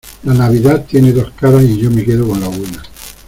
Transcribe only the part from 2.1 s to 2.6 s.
con la